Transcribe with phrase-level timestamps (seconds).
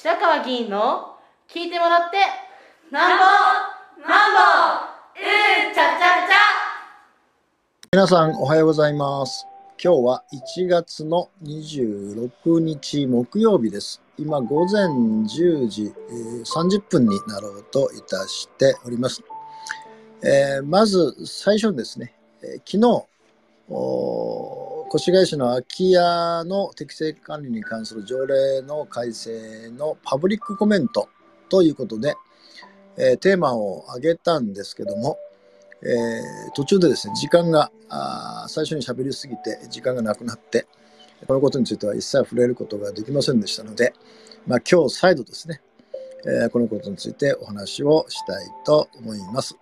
[0.00, 1.16] 白川議員の
[1.48, 2.18] 聞いてもらって
[2.92, 3.24] なんぼ
[4.08, 4.38] なんぼ
[5.18, 6.36] うんちゃちゃちゃ
[7.92, 9.44] 皆さんおはようございます。
[9.82, 10.24] 今日は
[10.56, 14.00] 1月の26日木曜日です。
[14.16, 19.20] 今午前10時えー30分になろうといたしております。
[20.22, 23.04] えーまず最初にですね、えー昨日、
[24.96, 31.10] 越谷市の空き家の適正管理に関する条例の改正のパブリックコメント
[31.50, 32.14] ということで、
[32.96, 35.18] えーテーマを挙げたんですけども、
[35.82, 40.66] えー途中でですね、時間が、あ最初に喋りすぎて時間がなくなって、
[41.26, 43.92] このことについては一切触れることができませんでしたので、
[44.46, 45.60] まあ、今日再度ですね、
[46.24, 49.54] えーこのことについてお話をしたいと思います。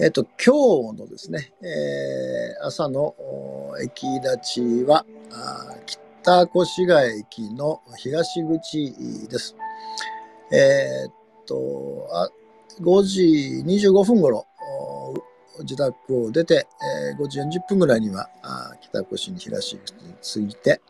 [0.00, 3.16] えっ、と、今日のですね、えー朝の
[3.82, 5.04] 駅立ちは、
[6.22, 8.94] 北越谷駅の東口
[9.28, 9.56] です。
[10.52, 11.12] えーっ
[11.46, 12.28] と、あ
[12.80, 14.46] 5時25分頃、
[15.62, 16.68] 自宅を出て、
[17.10, 20.80] えー5時40分ぐらいにはあ北越に東口に着いて、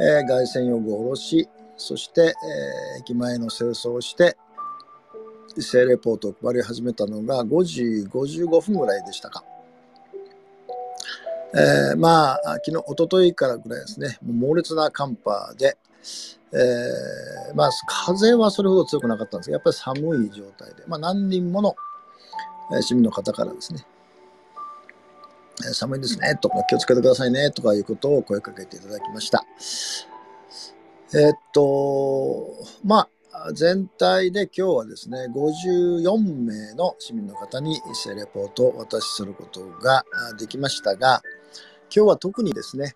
[0.00, 4.38] えー外線用具を下ろし、そして、えー駅前の清掃をして、
[5.56, 9.44] 一斉レポートを配り始めたのが5時55分ぐらいでしたか。
[11.54, 15.76] えーまあ、昨日、一昨日からぐらいですね、猛烈な寒波で、
[16.52, 21.76] えーまあ、風はそれほど強くなかったんですが、やっぱり寒い状態で、まあ、何人もの
[22.78, 23.84] え市民の方からですね、
[25.68, 29.44] え寒いですねとか、気をつけてくださいねとかいうことを声かけていただきました。
[31.14, 33.08] えーっと、まあ、
[33.54, 40.04] 全体で今日はですね、54名の市民の方に一斉レポートをお渡しすることが
[40.38, 41.22] できましたが、
[41.94, 42.94] 今日は特にですね、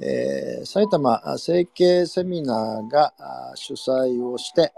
[0.00, 3.14] えー埼玉整形セミナーが
[3.54, 4.72] 主催をして、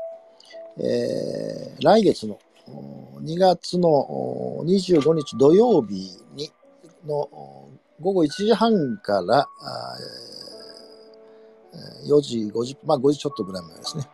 [0.79, 2.39] えー来月の
[3.23, 6.51] 2月の25日土曜日に
[7.07, 7.29] の
[8.01, 9.47] 午後1時半から
[12.07, 14.05] 4時50まあ5時ちょっとぐらいまでですね。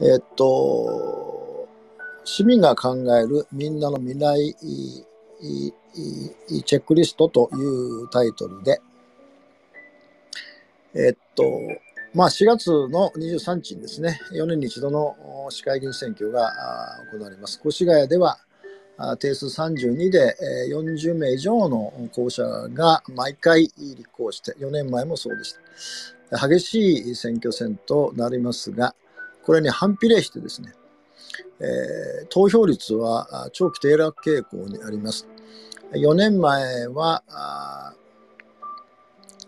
[0.00, 1.68] えっと、
[2.24, 4.54] 市民が考えるみんなの未来
[6.64, 7.56] チェックリストとい
[8.04, 8.80] うタイトルで、
[10.94, 11.44] えっと、
[12.12, 15.16] まあ、4月の23日にですね、4年に一度の
[15.50, 16.50] 市会議員選挙が
[17.12, 17.60] 行われます。
[17.64, 18.38] 越谷では、
[19.18, 20.36] 定数32で
[20.72, 25.54] 40名以上の候補者が毎回立候補して、4年前もそうでし
[26.30, 26.48] た。
[26.48, 28.94] 激しい選挙戦となりますが、
[29.44, 30.72] これに反比例してですね、
[31.60, 35.26] えー投票率は長期低落傾向にあります。
[35.92, 37.94] 4年前はあ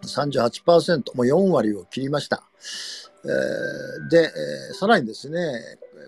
[0.03, 2.45] 38%、もう4割を切りました。
[3.25, 5.39] えーで、えーさらにですね、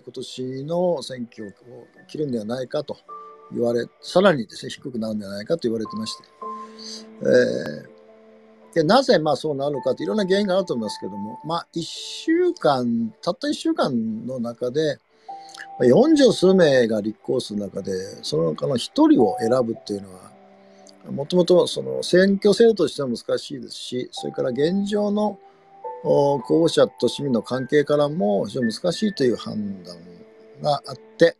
[0.03, 1.51] 今年の選挙を
[2.07, 2.97] 切るんではないかと
[3.51, 6.23] 言われ、さらにですね、低くなるんではないかと言われてまして、
[7.21, 7.98] えー
[8.73, 14.99] でなぜまあそうなるのかっていろんな原因があると思いますけども、まあ1週間、たった1週間の中で、
[15.79, 17.91] 40数名が立候補する中で、
[18.23, 20.29] その中の1人を選ぶっていうのは、
[21.11, 25.39] もともとその選挙制度としては難しいですし、それから現状の
[26.03, 29.97] 候補者と市民の関係からも非常に難しいという判断
[30.61, 31.35] があって、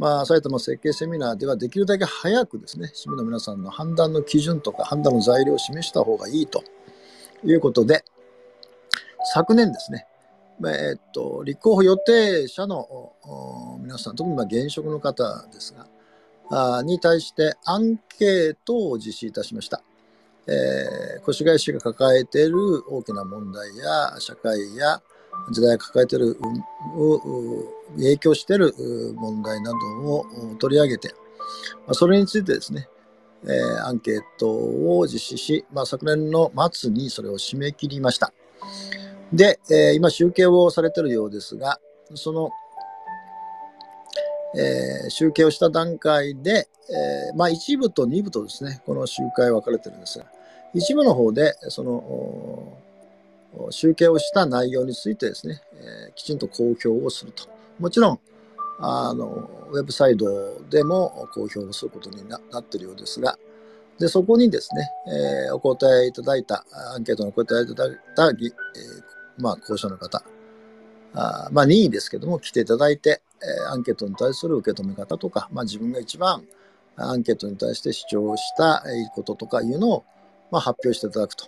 [0.00, 6.64] まあ、埼玉設計セミナーではできるだけ早くですね、市民の皆さんの判断の基準とか判断の材料を示した方がいいと
[7.44, 8.02] いうことで、
[9.34, 10.06] 昨年ですね、
[10.58, 13.12] まあえっと、立候補予定者の
[13.82, 19.82] 皆さん、特にま現職の方ですが、あに対してアンケートを実施いたしました。
[20.46, 22.56] えー越谷市が抱えている
[22.90, 25.02] 大きな問題や社会や
[25.52, 26.38] 時代が抱えている
[26.96, 28.74] うう影響している
[29.16, 29.76] 問題など
[30.12, 30.26] を
[30.58, 31.14] 取り上げて、
[31.86, 32.88] まそれについてですね、
[33.44, 38.32] えーアンケートを実施し、まあ、昨年の末にそれを締め切りました。
[39.32, 41.80] で、えー今集計をされているようですが、
[42.14, 42.50] その、
[44.56, 46.68] えー集計をした段階で、
[47.32, 50.26] えまあ、一部と二部とですね、この集会分かれてるんですが、
[50.74, 52.76] 一部の方で、その、
[53.70, 57.59] 集計をした内容についてですね、えきちんと公表をすると。
[57.80, 58.20] もちろん、
[58.78, 63.38] あの、ウェブサイトでも公表をすることになっているようですが、
[63.98, 64.90] で、そこにですね、
[65.46, 68.52] えーお答えいただいた、アンケートのお答えいただいた、えー
[69.38, 70.22] まあ、候補者の方、
[71.14, 76.44] あまあ、任意ですけども、来ていただいて、えーアンケートに対する受け止め方とか、まあ、自分が一番
[76.96, 80.04] アンケートに対して主張したいいこととかいうのを、
[80.50, 81.46] まあ、発表していただくと。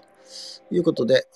[0.71, 1.27] いうことで、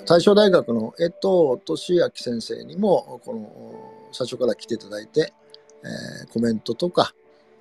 [0.00, 5.32] えー、大正大学の江藤俊明先生にも、この最初から来ていただいて、
[5.84, 7.12] えー、コメントとか、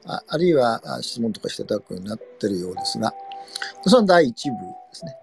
[0.06, 3.14] ああるいは質問とかしていただくようになってるようですが、
[3.86, 4.36] その第1部で
[4.94, 5.18] すね。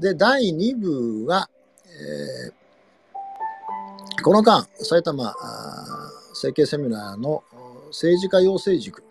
[0.00, 1.48] で、第2部は、
[1.86, 5.34] えー、この間、埼玉
[6.34, 7.44] 整形セミナーの
[7.88, 9.06] 政治家養成塾、こ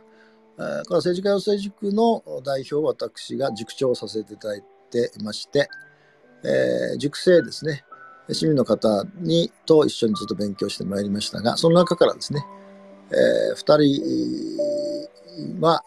[0.57, 5.69] れは政治家養成塾の代表を私が塾長をさせていただいていまして、
[6.44, 7.83] えー、塾生ですね、
[8.29, 12.45] 市民の方にと一緒にずっと勉強してまいりましたが、その中からですね、
[13.12, 13.77] えー、2
[15.57, 15.83] 人は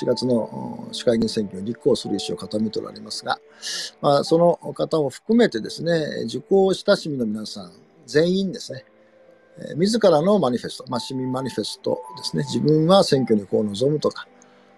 [0.00, 3.38] 4月の市会議員選挙に立候補する意思を固めておられますが、
[4.00, 7.72] まあ、その方を含めてですね、受講した市民の皆さん
[8.06, 8.84] 全員ですね、
[9.58, 14.26] えー、自らのマニフェスト、まあ、市民マニフェストですね、自分は選挙にこう臨むとか、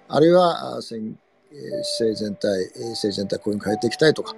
[0.09, 1.19] あるいは選
[1.99, 4.35] 政全体、政全体こういうふうに変えていきたいとか、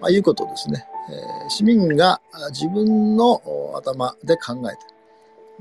[0.00, 2.20] まあ、いうことですね、えー、市民が
[2.50, 3.40] 自分の
[3.76, 5.00] 頭で考えて、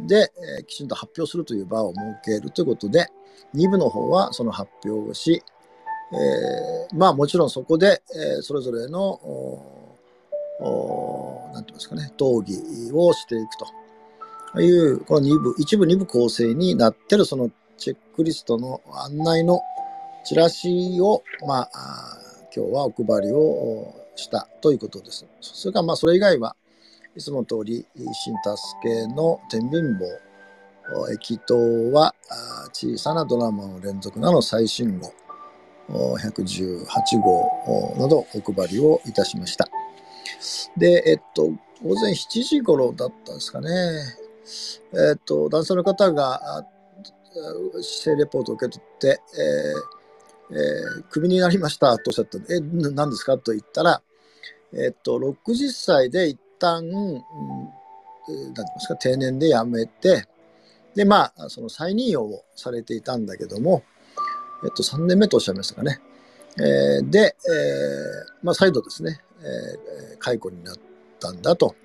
[0.07, 3.07] で、えー、きちんと発表するという場を設けるということで、
[3.55, 5.43] 2部の方はその発表をし、
[6.11, 9.19] えー、まあもちろんそこで、えー、それぞれの、
[11.53, 13.67] 何て言いますかね、討議をしていくと。
[14.57, 19.61] いう、この2部、一部2部構成になってるそのチェックリストの案内の
[20.25, 21.69] チラシを、まあ、
[22.55, 25.25] 今日はお配りをしたということです。
[25.41, 26.55] それからまあそれ以外は
[27.15, 28.33] いつも通り新助
[28.83, 29.81] けの天秤
[30.91, 32.13] 棒駅頭は
[32.73, 35.13] 小さなドラマの連続なの最新号
[35.89, 39.67] 118号などお配りをいたしました。
[40.77, 41.47] で、えっと、
[41.83, 43.69] 午前7時頃だったんですかね。
[44.93, 46.65] えっと、男性の方が
[47.81, 54.01] 姿勢レポートを受け取って、えーえー、クビになりましたとおっしゃったえ、何ですかと言ったら、
[54.73, 57.21] えっと、60歳で一旦、うん、なんて
[58.27, 60.27] 言いますか、定年で辞めて、
[60.95, 63.83] で、まあ、その再任用をされていたんだけども、
[64.63, 66.01] えっと、3年目とおっしゃいましたかね。
[66.57, 67.35] えー、で、えー、
[68.43, 70.75] まあ、再度ですね、えー、解雇になっ
[71.19, 71.75] たんだと。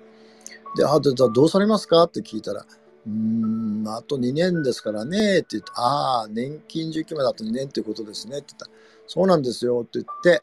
[0.75, 2.03] で、あ、じゃあどうされますか？
[2.03, 2.65] って聞いたら、
[3.07, 8.71] うーん、あと2年ですからね、って言って、ああ、年金受給まであと2年っていうことですね、って言ったら、
[9.07, 10.41] そうなんですよ、って言って、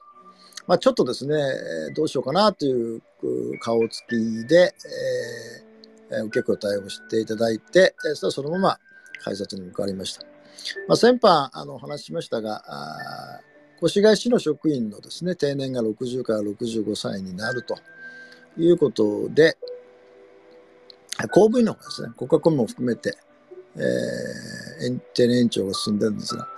[0.66, 1.36] まあ、ちょっとですね、
[1.94, 3.02] どうしようかなという
[3.60, 4.74] 顔つきで、
[6.10, 8.78] えー、受け答えをしていただいて、そしたらそのまま
[9.24, 10.22] 改札に向かわりました。
[10.86, 12.62] まあ、先般あの話しましたが、
[13.82, 17.76] 越谷市の職員のですね、定年が60から65歳になると
[18.56, 19.56] いうことで、
[21.30, 23.16] 公務員の方ですね、国家公務も含めて、
[23.76, 26.48] えー、定年延長が進んでるんですが、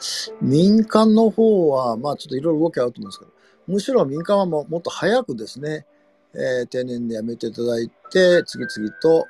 [0.42, 3.30] 民間の方は、まあちょっといろいろ動きあると思うんですけど、
[3.66, 5.87] むしろ民間はももっと早くですね、
[6.34, 9.26] えー、定年で辞めていただいて、次々と、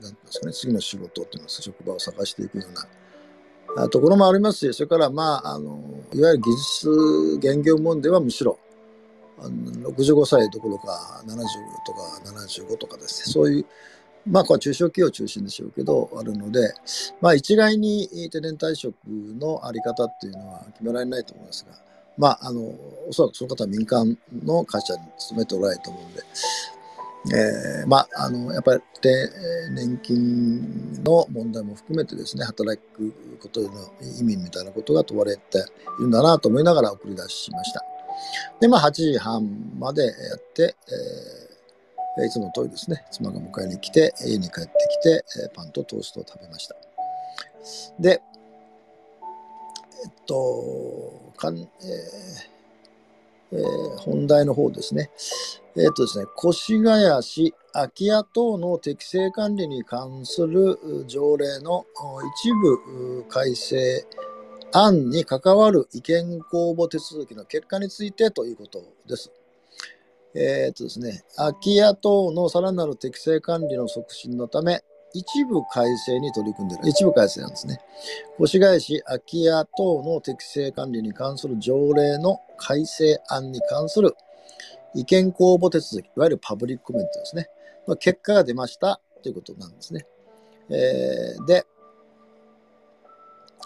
[0.00, 2.64] なんですかね、次の仕事といいますか、職場を探していくよ
[3.76, 5.80] うなところもありますし、それから、まあ、あの
[6.12, 8.58] いわゆる技術現業問題はむしろ、
[9.38, 11.36] あの65歳どころか70
[11.84, 13.66] とか75とかですね、そういう、
[14.26, 16.74] まあ、これは中小企業中心でしょうけど、あるので、
[17.20, 21.85] まあ、一概に定年退職のあり方っていうのは決められないと思いますが、
[22.18, 22.60] まあ、あの、
[23.08, 26.22] おそらくその方は民間の会社に勤めておられると思うんで、
[27.34, 28.82] えー、まあ、あの、やっぱり、
[29.72, 33.68] 年金の問題も含めてですね、働くことの
[34.18, 37.84] 意味みたいなことが問われているんだなと思いながら送り出しました。
[38.60, 40.76] で、まあ、8時半までやって、
[42.18, 45.24] えー、いつも通りですね、妻が迎えに来て、家に帰ってきて、
[45.54, 46.76] パンとトーストを食べました。
[48.00, 48.22] で、
[50.04, 51.66] えっと、かんえー
[53.52, 55.10] えー、本題の方ですね。
[55.76, 61.84] えー、とですね、越谷市空き家等の適正管理に関する条例の
[62.40, 64.04] 一部改正
[64.72, 69.30] 案に関わる意見公募手続きの結果についてということです。
[70.34, 74.82] えー、とですね、空き家等のさらなる適正管理の促進のため、
[75.16, 76.88] 一部改正に取り組んでいる。
[76.88, 77.80] 一部改正なんですね。
[78.40, 84.14] 越谷市空き家等の適正管理に関する条例の改正案に関する
[84.94, 87.48] 意見公募手続き、いわゆるパブリックコメントですね。
[87.88, 90.06] の結果が出ましたということなんですね。
[90.68, 91.66] えー、で、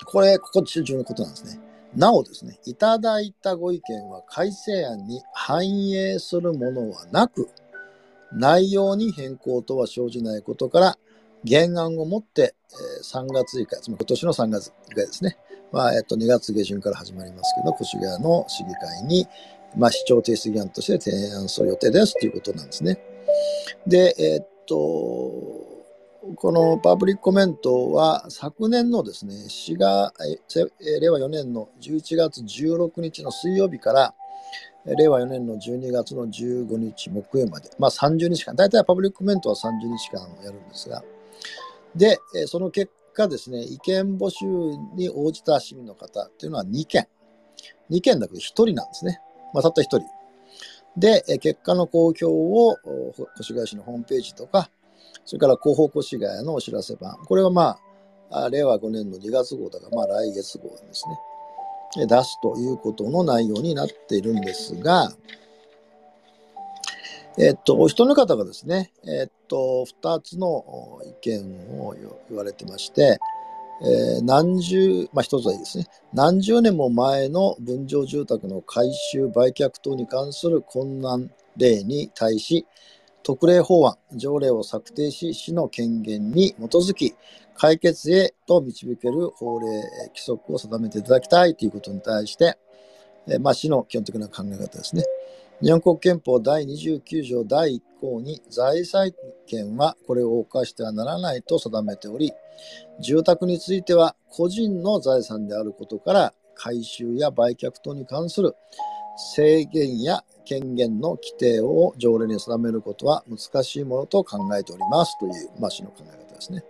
[0.05, 1.61] これ、ここ重要なことなんですね。
[1.97, 7.49] なおですね、いただいたご意見は改正案に反映するものはなく、
[8.33, 10.99] 内容に変更とは生じないことから、
[11.49, 15.37] 原案をもって、えー、3月以下、つまり今年の3月以下ですね。
[15.73, 19.27] まあ、えっと、2月下旬から始まりますけど、越谷の市議会に、
[19.77, 22.99] まあ、市長提出議案として提案する予定ですということなんですね。
[23.87, 24.77] で、えー、っと、
[26.37, 34.15] このパブリックコメントは昨年のですね、4月、令和4年の11月16日の水曜日から、
[34.85, 41.03] 令和4年の12月の15日木曜まで、まあ30日間、大体パブリックコメントは30日間やるんですが、
[41.95, 44.47] で、その結果ですね、意見募集
[44.95, 47.09] に応じた市民の方っていうのは2件。
[47.91, 49.21] 2件だけど1人なんですね。
[49.53, 50.01] まあ、たった1人。
[50.97, 52.77] で、結果の公表を
[53.39, 54.71] 越谷市のホームページとか、
[55.25, 57.17] それから広報越谷のお知らせ版。
[57.27, 57.79] これはま
[58.31, 61.05] あ、令和5年の2月号だから、まあ来月号です
[61.97, 62.07] ね。
[62.07, 65.13] 出すということの内容になっているんですが、
[67.39, 71.41] えっと、お一人の方がですね、えっと、二つの意見
[71.81, 71.95] を
[72.29, 73.19] 言われてまして、
[73.83, 75.87] えー、何十、まあ一つはいいですね。
[76.13, 82.67] 何十年も前の分譲住宅の改修、売却等に関する困難例に対し、
[83.23, 87.15] 特例法案、条例を策定し、市の権限に基づき、
[87.55, 89.67] 解決へと導ける法令、
[90.09, 92.59] 規則を定めていただきたいということに対して、
[93.29, 95.05] えまあ、市の基本的な考え方ですね。
[95.63, 99.13] 日本国憲法第29条第1項に財産
[99.47, 102.33] 権はこれを犯してはならないと定めており、
[103.03, 108.55] 住宅については個人の財産であることから、改修や売却等に関する
[109.35, 116.65] 制限や権限の規定を条例に定めることは難しいものと考えておりますという、まあ、市の考え方ですね。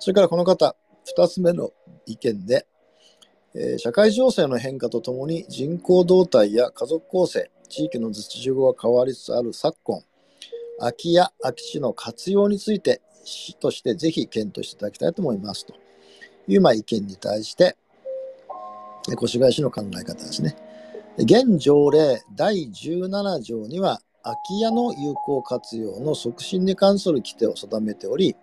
[0.00, 0.74] それからこの方、
[1.16, 1.70] 2つ目の
[2.06, 2.66] 意見で、
[3.54, 10.02] え、社会情勢の変化とともに人口動態や家族構成、地域の実需が変わりつつある昨今、
[10.78, 15.74] 空き家、空き地の活用について、市としてぜひ検討していただきたいと思いますと
[16.48, 17.76] いう、まあ、意見に対して、
[19.12, 20.56] 越谷市の考え方ですね。
[21.18, 28.36] 現条例第17条には、空き家の有効活用の促進に関する規定を定めており、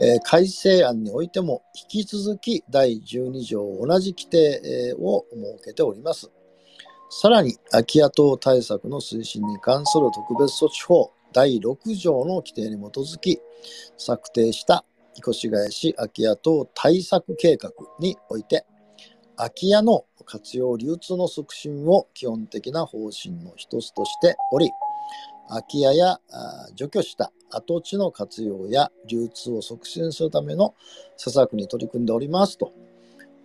[0.00, 6.30] え改正案においても引き続き第12条同じ規定を設けております。
[7.10, 13.40] さらに、空き家等対策の推進に関する特別措置法第6条の規定に基づき
[13.96, 14.84] 策定した
[15.18, 18.66] 越谷市空き家等対策計画において、
[19.36, 24.70] 空き家の活用流通の促進を基本的な方針の一つとしており、
[25.48, 26.20] 空き家や
[26.74, 30.74] 除去した跡地の活用や流通を促進するための
[31.16, 32.72] 施策に取り組んでおりますと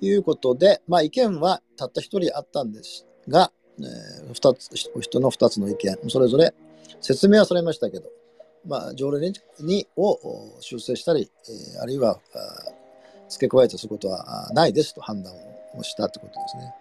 [0.01, 4.69] いうことで、まあ、意見はたった一人あったんですが、えー、2つ
[5.01, 6.53] 人の2つの意見、それぞれ
[7.01, 8.09] 説明はされましたけど、
[8.67, 10.19] まあ、条例にを
[10.59, 11.31] 修正したり、
[11.75, 12.19] えー、あるいは
[13.29, 15.33] 付け加えたすることはないですと判断
[15.77, 16.73] をしたということですね。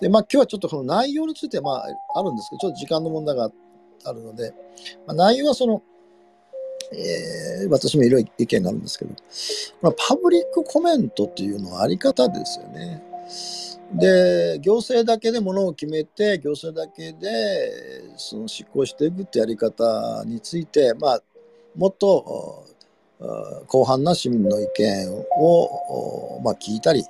[0.00, 1.86] で、まあ、今日はちょっとこの内容について、まあ、
[2.18, 3.52] あるんですけど、ちょっと時間の問題があっ
[4.04, 4.52] あるので、
[5.06, 5.82] まあ、内容はその、
[6.92, 9.14] えー、私もいろいろ意見があるんですけど、
[9.80, 13.02] まあ、パブリックコメントっていうのはあり方ですよね。
[13.94, 21.22] で、行政だけでものを決めて、行政だけでその執行していくってやり方について、まあ、
[21.76, 22.64] もっと
[23.70, 27.04] 広範な市民の意見を、まあ、聞いたり、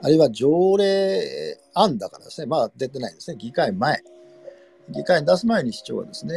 [0.00, 4.02] あるいは条例案だからですね、まだ出てないですね、議会前。
[4.90, 6.34] 議会に出す前に市長はですね、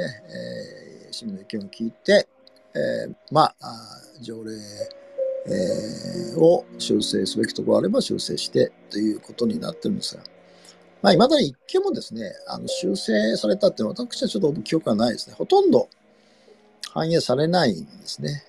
[1.08, 2.28] えー、市民の意見を聞いて、
[2.76, 3.56] えー、まあ、
[4.22, 10.24] 条例、えー、を修正すべきところあれば修正してということになってるんですが、
[11.02, 15.36] まあ、未だに一件もですね、あの修正されたっていうのは私はちょっと記憶がないですね。
[15.38, 15.90] ほとんど
[16.94, 18.44] 反映されないんですね。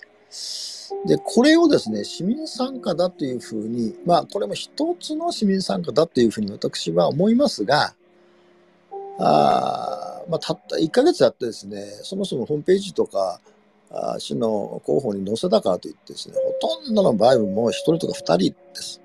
[1.06, 7.94] で、これをですね、市民参加だというふうに、まあ、これも一つの市民参加だというふうに私は思いますが、
[9.18, 13.40] あまあ、たった1ヶ月やってですね、そもそもホームページとか、
[13.90, 19.00] あ市の広報に載せたからといってですね、ほとんどの場合はも1人とか2人です。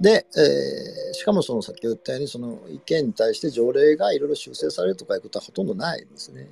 [0.00, 6.48] で、えー、しかもその先ほど言ったように、その意見に対して条例がいろいろ修正されるとかいうことはほとんどないんですね。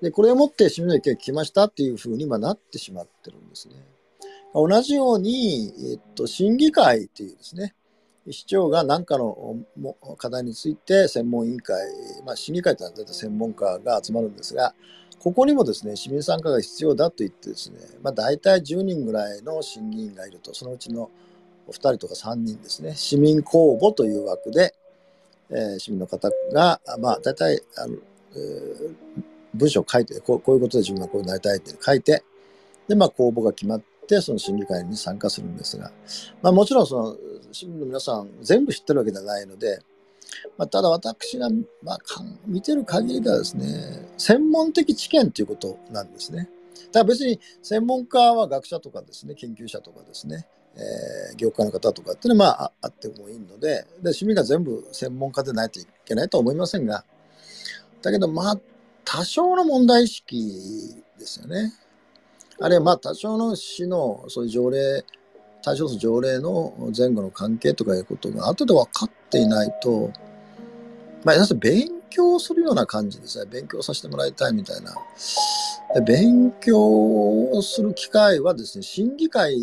[0.00, 3.74] で、これをもって市民の意見を聞きましたっていうふうに今なってしまってるんですね。
[4.54, 7.74] 同じように、えっと、審議会っていうですね、
[8.28, 9.56] 市長が何かの
[10.18, 11.76] 課題について専門委員会、
[12.24, 14.74] まあ、審議会というのは大体専門家が集まるんですが、
[15.18, 21.10] ここにもですね、市民参加が必要だと言ってですね、まあ、大体10人ぐらいの審議員がいると、そのうちの
[21.68, 24.74] 2人とか3人ですね、市民公募という枠で、
[25.50, 27.96] えー、市民の方が、まあ、大体あの、
[28.34, 28.94] えー、
[29.54, 32.22] 文章を書いてこう、こういうことで自分はこうなりたいって書いて、
[32.88, 35.90] で、まあ、公募が決まって、その審議会に参加するんですが、
[36.42, 37.16] まあ、もちろんその
[37.52, 39.80] 市民の皆さん全部知ってるわけではないので、
[40.58, 41.48] まあ、ただ私が、
[41.82, 41.98] まあ、
[42.46, 46.48] 見てる限りではですね、専門的知見ということなんですね。
[46.92, 57.04] だから別に専門家は学者とかですね、研究者とかですね、えー、業界の方とかっていうのは、まあ、あってもいいので、で、市民が全部専門家でないといけないとは思いませんが、
[58.02, 58.60] だけど、まあ、
[59.04, 61.72] 多少の問題意識ですよね。
[62.60, 65.04] あるいは、まあ、多少の市の、そういう条例、
[65.62, 70.10] 対象する条例の前後の関係とかいうことが後で分かっていないと、
[71.24, 73.46] まあ、要するに勉強するような感じですね。
[73.50, 74.94] 勉強させてもらいたいみたいな。
[76.06, 79.56] 勉強をする機会はですね、審議会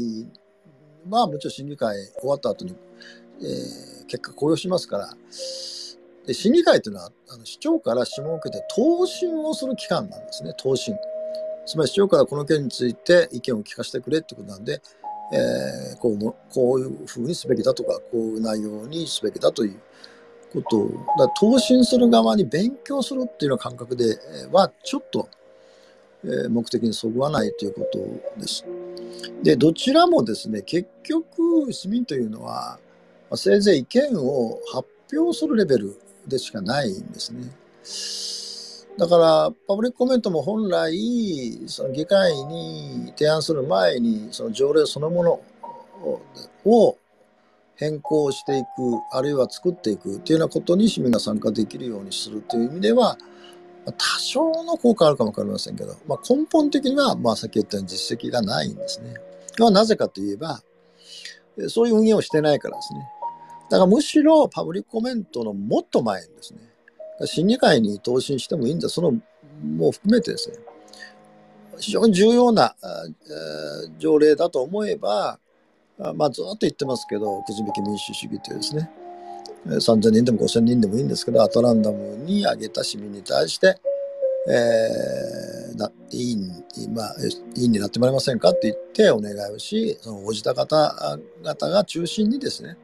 [1.09, 2.75] はもちろん審議会終わった後に、
[3.41, 5.09] えー、結果公表しますから、
[6.25, 10.95] で審議会というのはあの市長から諮問を受けて答申をする機関なんですね、答申。
[11.67, 14.81] つまり市長からこの件について意見を聞かせてくれってことなんで、
[15.33, 19.79] えー、こうこういうふうにすべきだとか、こういう内容にすべきだという
[20.53, 24.17] ことを、だ答申する側に勉強するっていうような感覚で
[24.51, 25.27] は、ちょっと、
[26.23, 28.65] えー、目的にそぐわないということです。
[29.43, 32.79] で、どちらもですね、結局、市民というのは、
[33.29, 38.36] まあ、せいぜい意見を発表するレベルでしかないんですね。
[38.97, 45.41] だから、パブリックコメントも本来、その議会に提案する前に、その条例そのもの
[46.65, 46.97] を
[47.75, 48.67] 変更していく、
[49.11, 53.17] あるいは作っていくというようなことに市民が参加できるようにするという意味では、
[53.85, 59.13] 多少の効果あるかもわかりませんけど、まあ、根本的には、まあ、さっき言ったように実績がないんですね。
[59.59, 60.61] はなぜかといえば、
[61.69, 63.07] そういう運営をしてないからですね。
[63.69, 66.59] だからむしろパブリックコメントのもっと前にですね、
[67.25, 69.13] 審議会に答申してもいいんだ、その
[69.63, 70.57] も含めてですね、
[71.79, 72.75] 非常に重要な
[73.97, 75.39] 条例だと思えば、
[76.15, 78.89] まあ、ずっと言ってますけど、くじ引き民主主義というですね、
[79.65, 83.79] 3000人でも5000人でもいいんですけど、アトランダムに挙げた市民に対して、
[84.49, 87.15] えー、な委員、まあ、
[87.55, 92.77] 委員になってもらえませんかって言ってお願いをし、その応じた方々が中心にですね、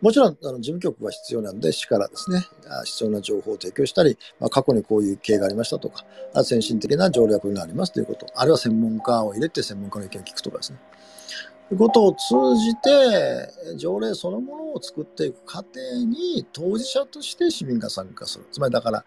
[0.00, 2.44] もちろんあの事務局が必要なんで、市からですね、
[2.84, 10.78] 必要な情報を提供したり、まあ、過去にこういう経緯がありましたとか、あ先進的な条約がありますということ、あるいは専門家を入れて専門家の意見を聞くとかですね。
[11.68, 18.46] ということを通じて、条例そのものを作っていく過程に当事者として市民が参加する。
[18.52, 19.04] つまりだから、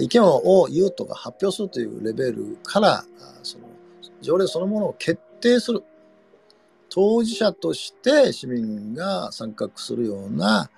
[0.00, 3.04] 意見を言うとか発表するというレベルから、
[3.42, 3.68] その
[4.22, 5.82] 条例そのものを決定する。
[6.94, 10.68] 当事者として市民が参画するような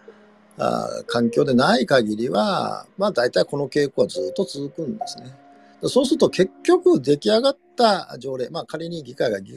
[0.57, 5.35] あ環境でない限りは、まあ大体この傾向はずっと続くんですね。
[5.89, 9.55] そうすると結局出来上がった条例、まあ仮に議会が議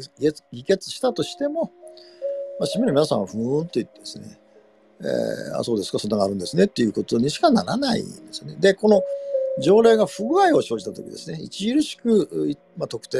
[0.64, 1.72] 決したとしても、
[2.60, 4.40] まあ、市民の皆さんはふーんと言ってですね、
[5.00, 8.56] えー、あ、そうですか、そんなのあるんですねっていうことにしかならないんですね。
[8.60, 9.04] で、この
[9.62, 13.20] 条例が不具合を生じたときですね、著しく、まあ、特定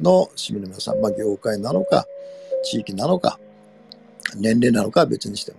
[0.00, 2.06] の市民の皆さん、まあ、業界なのか、
[2.64, 3.38] 地域なのか、
[4.36, 5.58] 年齢なのかは別にしても。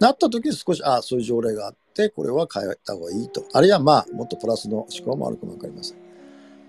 [0.00, 3.44] なった時に少し、ああ、そういう条例があって、これは変えた方がいいと。
[3.52, 5.98] あるいは、まあ、もっとプラスの思考もあるかもわかりません。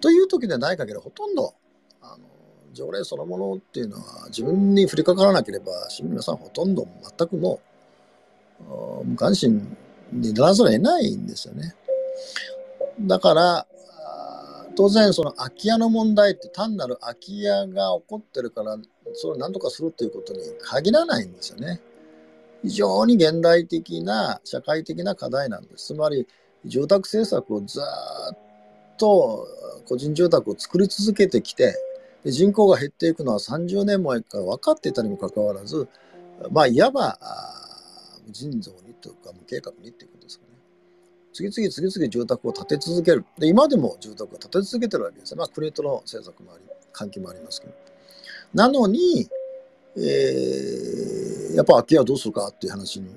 [0.02, 1.54] という時でない限り、ほとんど、
[2.02, 2.24] あの、
[2.74, 7.60] 条例そのものっていうのは、自分に降りかからなければ、市民の皆さんほとんど全くも
[9.02, 9.76] う、無関心
[10.12, 11.76] にならざるを得ないんですよね。
[13.02, 13.68] だから、
[14.76, 18.78] 当然その空き家の問題って単なる空き家が起こってるから
[19.14, 21.82] それを何とかするっていうことに限らないんですよね。
[22.64, 25.88] 非常に現代的な社会的な課題なんです。
[25.88, 26.28] つまり
[26.66, 28.38] 住宅政策をずっ
[28.98, 29.48] と
[29.88, 31.76] 個人住宅を作り続けてきて
[32.26, 35.88] 人口が減っていくのは30年前から分かっていたにもかかわらず
[36.52, 37.20] まあいわば
[38.26, 40.56] 無尽蔵にというか無計画にっていうことですかね。
[41.34, 43.26] 次々次々住宅を建て続ける。
[43.38, 45.36] で、今でも住宅を建て続けてるわけです。
[45.36, 46.64] まあ、国との政策もあり、
[46.94, 47.74] 関係もありますけど。
[48.54, 49.28] なのに、
[49.98, 53.08] えー、やっぱ空き家はどうするかっていう話に。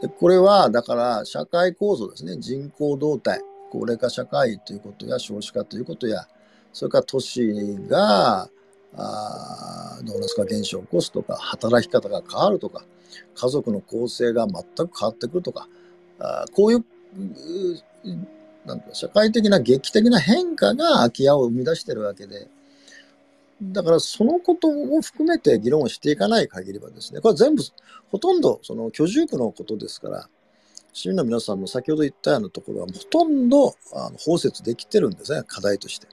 [0.00, 2.36] でこれは、だから、社会構造ですね。
[2.38, 3.40] 人口動態、
[3.70, 6.26] 高齢化社会ということや、少子化ということや、
[6.72, 7.52] それから都市
[7.88, 8.48] が、
[8.94, 12.84] あドーナツ化現象を起こすとか、働き方が変わるとか、
[13.34, 15.68] 家族の構成が全く変わってくるとか、
[16.18, 16.84] あこういう
[18.64, 22.48] なんか社会的な劇的な変化が空き家を生み出してるわけで、
[23.70, 27.62] だからそのことを含めて議論をしていかない限りはですね、これ全部、
[28.10, 30.28] ほとんどその居住区のことですから、
[30.92, 36.08] 市民の皆さんの先ほど言ったようなところはほとんどあの包摂できてるんですね、課題として。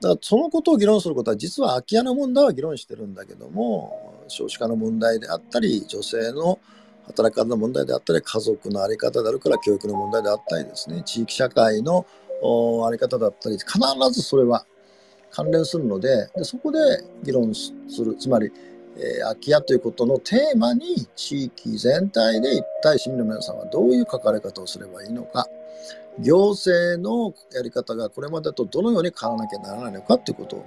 [0.00, 6.58] だからそのことを議論することは実は空き家の問題は議論してるんだけども少子化の問題であったり女性の
[7.06, 12.06] 働き方の問題であったり、家族の在り方であるから教育の問題であったりですね、地域社会の
[12.42, 13.78] 在り方だったり、必
[14.12, 14.66] ずそれは
[15.34, 16.78] 関連するので、でそこで
[17.24, 17.72] 議論す
[18.04, 18.52] る、つまり、
[18.96, 25.48] えー、空き家ということのテーマに地域全体で一体市民の皆さんはどういう書かれ方をすればいいのか、
[26.20, 30.64] 行政のやり方がこれまでとどのように変わらなきゃならないのかということを、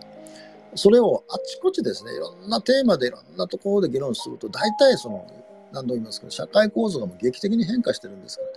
[0.75, 5.25] それをあちこちですね、いろんなテーマでいろんなところで議論すると、大体その、
[5.71, 8.49] 何度も言いますけど、社会構造がもう劇的に変化してるんですから、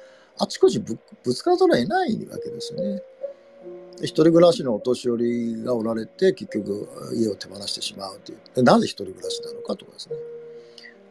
[0.45, 3.03] あちこちぶぶつからざるを得ないわけですよね。
[4.03, 8.39] 一人暮らしのお年寄りがおられて、結局家を手放してしまうという。
[8.55, 10.15] でなぜ一人暮らしなのかとかですね。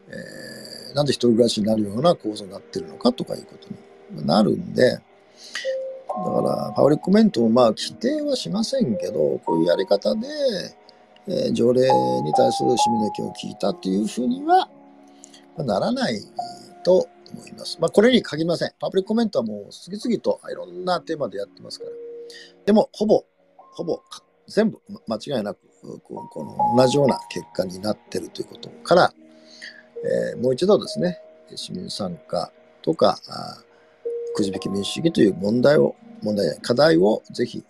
[0.08, 3.68] えー、なぜ一人暮らしになるような構造になってるのかとかいうこと
[4.12, 10.26] になるんで、だから、パブリックコメントもまあ規定はしませんけど、こういうやり方で、
[11.28, 14.68] えー、条例に対する市民の意見を聞いたっていうふうには、
[15.56, 16.20] ならない
[16.84, 17.78] と思います。
[17.80, 18.72] まあ、これに限りません。
[18.80, 22.09] パブリックコメントはもう次々といろんなテーマでやってますから。
[22.66, 23.24] でも、ほぼ、
[23.72, 24.00] ほぼ、
[24.46, 25.58] 全部間違いなく、
[26.02, 29.14] この同じような結果になっているということから、
[30.32, 31.20] えー、もう一度ですね、
[31.54, 33.18] 市民参加とか、
[34.34, 37.66] くじ引き民主主義という問題を、問題や課題をぜひ考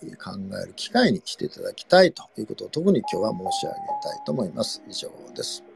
[0.62, 4.82] える機会にしていただきたいということを特に今日は申し上げたいと思います。
[4.88, 5.69] 以上です。